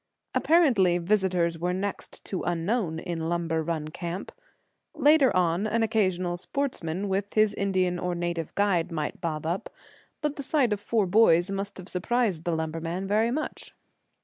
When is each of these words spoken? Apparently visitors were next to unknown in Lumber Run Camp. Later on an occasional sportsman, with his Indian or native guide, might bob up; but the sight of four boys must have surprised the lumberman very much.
Apparently 0.33 0.97
visitors 0.97 1.59
were 1.59 1.73
next 1.73 2.25
to 2.25 2.41
unknown 2.41 2.97
in 2.97 3.29
Lumber 3.29 3.61
Run 3.61 3.89
Camp. 3.89 4.31
Later 4.95 5.31
on 5.37 5.67
an 5.67 5.83
occasional 5.83 6.37
sportsman, 6.37 7.07
with 7.07 7.35
his 7.35 7.53
Indian 7.53 7.99
or 7.99 8.15
native 8.15 8.55
guide, 8.55 8.91
might 8.91 9.21
bob 9.21 9.45
up; 9.45 9.69
but 10.21 10.37
the 10.37 10.41
sight 10.41 10.73
of 10.73 10.79
four 10.79 11.05
boys 11.05 11.51
must 11.51 11.77
have 11.77 11.87
surprised 11.87 12.45
the 12.45 12.55
lumberman 12.55 13.05
very 13.05 13.29
much. 13.29 13.75